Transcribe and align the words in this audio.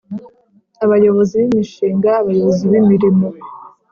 Abayobozi 0.83 1.33
b 1.41 1.45
imishinga 1.51 2.09
abayobozi 2.21 2.63
b 2.71 2.73
imirimo 2.81 3.27